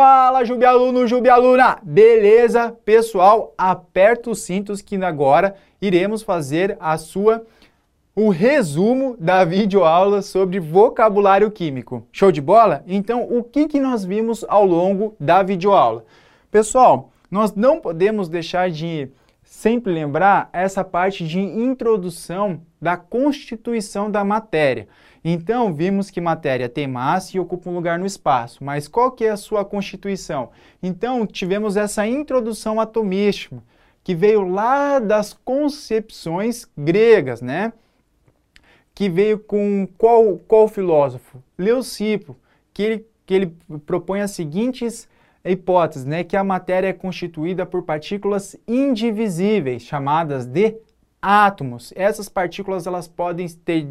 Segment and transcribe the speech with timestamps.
[0.00, 1.78] Fala, Jubialuno, Jubialuna!
[1.82, 2.74] Beleza?
[2.86, 7.44] Pessoal, aperta os cintos que agora iremos fazer a sua
[8.16, 12.02] o resumo da videoaula sobre vocabulário químico.
[12.10, 12.82] Show de bola?
[12.86, 16.02] Então, o que, que nós vimos ao longo da videoaula?
[16.50, 19.06] Pessoal, nós não podemos deixar de
[19.50, 24.86] sempre lembrar essa parte de introdução da constituição da matéria.
[25.24, 29.24] Então, vimos que matéria tem massa e ocupa um lugar no espaço, mas qual que
[29.24, 30.50] é a sua constituição?
[30.80, 33.60] Então, tivemos essa introdução atomística,
[34.04, 37.72] que veio lá das concepções gregas, né?
[38.94, 41.42] Que veio com qual, qual filósofo?
[41.58, 42.36] Leucipo,
[42.72, 45.08] que ele, que ele propõe as seguintes
[45.44, 46.24] hipóteses, né?
[46.24, 50.76] Que a matéria é constituída por partículas indivisíveis, chamadas de
[51.20, 51.92] átomos.
[51.96, 53.86] Essas partículas elas podem ter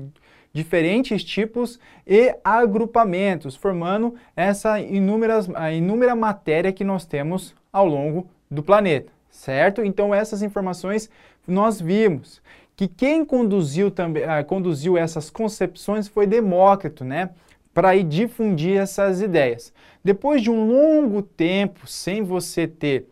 [0.51, 8.27] diferentes tipos e agrupamentos, formando essa inúmeras, a inúmera matéria que nós temos ao longo
[8.49, 9.83] do planeta, certo?
[9.83, 11.09] Então essas informações
[11.47, 12.41] nós vimos
[12.75, 17.29] que quem conduziu também ah, conduziu essas concepções foi Demócrito, né?
[17.73, 19.73] Para ir difundir essas ideias.
[20.03, 23.07] Depois de um longo tempo sem você ter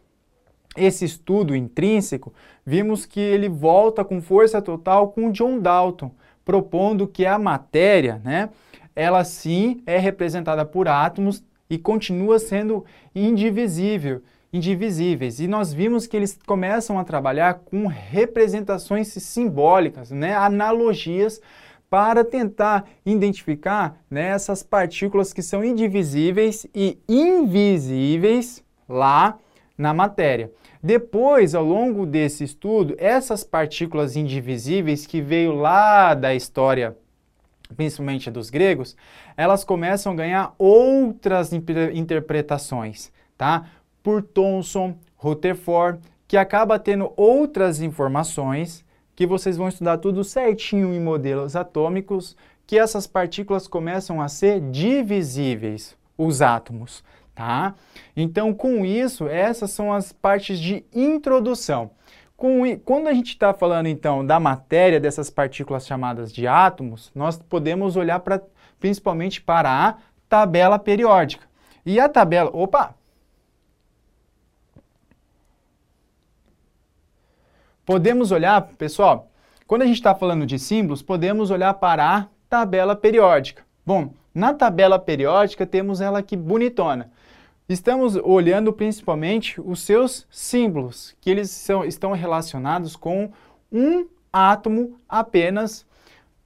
[0.75, 2.33] esse estudo intrínseco,
[2.65, 6.11] vimos que ele volta com força total com John Dalton,
[6.45, 8.49] propondo que a matéria, né,
[8.95, 14.21] ela sim é representada por átomos e continua sendo indivisível,
[14.53, 15.39] indivisíveis.
[15.39, 21.41] E nós vimos que eles começam a trabalhar com representações simbólicas, né, analogias
[21.89, 29.37] para tentar identificar né, essas partículas que são indivisíveis e invisíveis lá
[29.77, 30.51] na matéria.
[30.81, 36.95] Depois, ao longo desse estudo, essas partículas indivisíveis que veio lá da história,
[37.75, 38.95] principalmente dos gregos,
[39.35, 43.65] elas começam a ganhar outras interpretações, tá?
[44.01, 48.85] Por Thomson, Rutherford, que acaba tendo outras informações
[49.17, 54.61] que vocês vão estudar tudo certinho em modelos atômicos, que essas partículas começam a ser
[54.61, 57.03] divisíveis, os átomos
[57.37, 57.75] tá?
[58.15, 61.91] Então, com isso, essas são as partes de introdução.
[62.35, 67.37] Com, quando a gente está falando, então, da matéria dessas partículas chamadas de átomos, nós
[67.37, 68.41] podemos olhar pra,
[68.79, 69.97] principalmente para a
[70.27, 71.45] tabela periódica.
[71.85, 72.49] E a tabela...
[72.51, 72.96] Opa!
[77.87, 79.29] Podemos olhar, pessoal,
[79.65, 83.63] quando a gente está falando de símbolos, podemos olhar para a tabela periódica.
[83.85, 87.09] Bom, na tabela periódica temos ela aqui bonitona.
[87.69, 93.31] Estamos olhando principalmente os seus símbolos, que eles são, estão relacionados com
[93.71, 95.85] um átomo apenas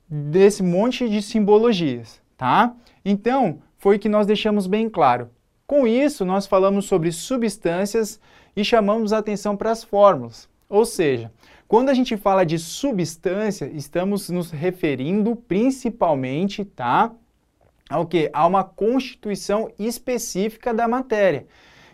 [0.07, 2.75] desse monte de simbologias, tá?
[3.03, 5.27] Então, foi que nós deixamos bem claro.
[5.65, 8.19] Com isso, nós falamos sobre substâncias
[8.55, 10.51] e chamamos a atenção para as fórmulas.
[10.71, 11.31] Ou seja,
[11.67, 17.11] quando a gente fala de substância, estamos nos referindo principalmente, tá?
[17.91, 18.29] ao que?
[18.33, 21.45] A uma constituição específica da matéria.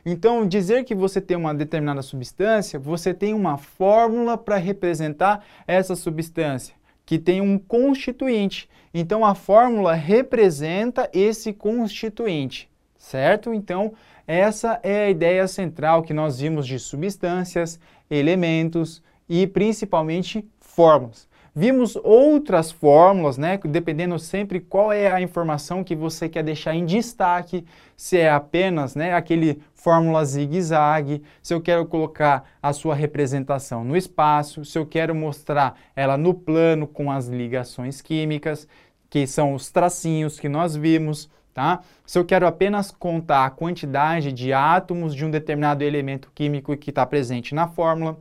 [0.05, 5.95] Então, dizer que você tem uma determinada substância, você tem uma fórmula para representar essa
[5.95, 8.69] substância, que tem um constituinte.
[8.93, 13.53] Então, a fórmula representa esse constituinte, certo?
[13.53, 13.93] Então,
[14.27, 17.79] essa é a ideia central que nós vimos de substâncias,
[18.09, 21.27] elementos e principalmente fórmulas.
[21.55, 26.85] Vimos outras fórmulas, né, dependendo sempre qual é a informação que você quer deixar em
[26.85, 27.65] destaque,
[27.95, 33.97] se é apenas né, aquele fórmula zigue-zague, se eu quero colocar a sua representação no
[33.97, 38.67] espaço, se eu quero mostrar ela no plano com as ligações químicas,
[39.09, 41.27] que são os tracinhos que nós vimos,
[41.57, 41.81] tá?
[42.05, 46.91] Se eu quero apenas contar a quantidade de átomos de um determinado elemento químico que
[46.91, 48.19] está presente na fórmula,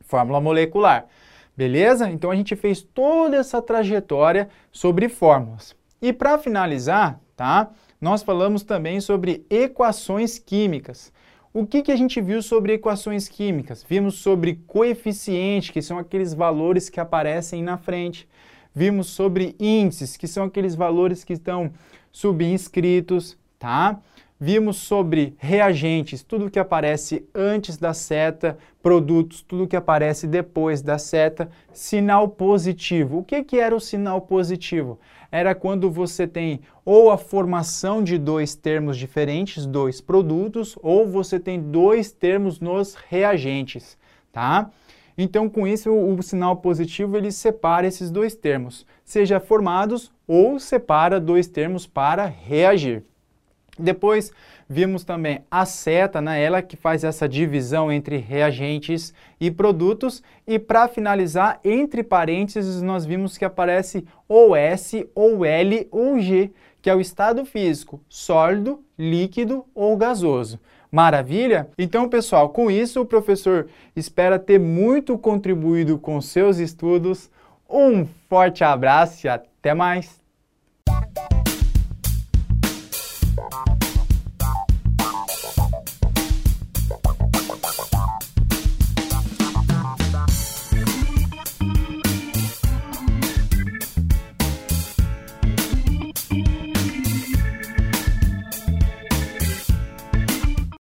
[0.00, 1.06] fórmula molecular.
[1.56, 2.10] Beleza?
[2.10, 5.76] Então a gente fez toda essa trajetória sobre fórmulas.
[6.02, 7.70] E para finalizar, tá?
[8.00, 11.12] Nós falamos também sobre equações químicas.
[11.52, 13.86] O que, que a gente viu sobre equações químicas?
[13.88, 18.28] Vimos sobre coeficiente, que são aqueles valores que aparecem na frente.
[18.74, 21.70] Vimos sobre índices, que são aqueles valores que estão
[22.14, 23.98] subinscritos, tá?
[24.38, 30.96] Vimos sobre reagentes, tudo que aparece antes da seta, produtos, tudo que aparece depois da
[30.96, 33.18] seta, sinal positivo.
[33.18, 34.98] O que, que era o sinal positivo?
[35.30, 41.40] Era quando você tem ou a formação de dois termos diferentes, dois produtos, ou você
[41.40, 43.98] tem dois termos nos reagentes,
[44.32, 44.70] tá?
[45.16, 50.58] Então, com isso, o, o sinal positivo ele separa esses dois termos, seja formados ou
[50.58, 53.04] separa dois termos para reagir.
[53.78, 54.32] Depois
[54.68, 56.40] vimos também a seta, né?
[56.40, 60.22] ela que faz essa divisão entre reagentes e produtos.
[60.46, 66.52] E para finalizar, entre parênteses, nós vimos que aparece ou S, ou L, ou G,
[66.80, 70.60] que é o estado físico, sólido, líquido ou gasoso.
[70.94, 71.68] Maravilha?
[71.76, 77.28] Então, pessoal, com isso o professor espera ter muito contribuído com seus estudos.
[77.68, 80.23] Um forte abraço e até mais!